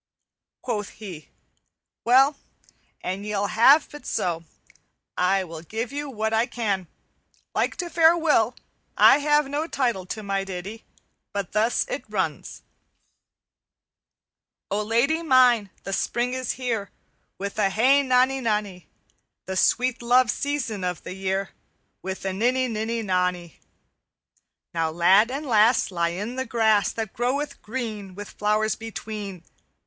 Quoth 0.63 0.89
he, 0.97 1.29
'Well, 2.05 2.35
an 3.01 3.23
ye 3.23 3.35
will 3.35 3.49
ha' 3.49 3.77
it 3.93 4.07
so, 4.07 4.43
I 5.15 5.43
will 5.43 5.61
give 5.61 5.91
you 5.91 6.09
what 6.09 6.33
I 6.33 6.47
can. 6.47 6.87
Like 7.53 7.75
to 7.75 7.87
fair 7.87 8.17
Will, 8.17 8.55
I 8.97 9.19
have 9.19 9.47
no 9.47 9.67
title 9.67 10.07
to 10.07 10.23
my 10.23 10.43
ditty, 10.43 10.85
but 11.33 11.51
thus 11.51 11.85
it 11.87 12.03
runs: 12.09 12.63
"_O 14.71 14.83
Lady 14.83 15.21
mine, 15.21 15.69
the 15.83 15.93
spring 15.93 16.33
is 16.33 16.53
here, 16.53 16.89
With 17.37 17.59
a 17.59 17.69
hey 17.69 18.01
nonny 18.01 18.41
nonny; 18.41 18.87
The 19.45 19.55
sweet 19.55 20.01
love 20.01 20.31
season 20.31 20.83
of 20.83 21.03
the 21.03 21.13
year, 21.13 21.51
With 22.01 22.25
a 22.25 22.33
ninny 22.33 22.67
ninny 22.67 23.03
nonny; 23.03 23.59
Now 24.73 24.89
lad 24.89 25.29
and 25.29 25.45
lass 25.45 25.91
Lie 25.91 26.09
in 26.17 26.37
the 26.37 26.45
grass 26.47 26.91
That 26.91 27.13
groweth 27.13 27.61
green 27.61 28.15
With 28.15 28.31
flowers 28.31 28.73
between. 28.73 29.43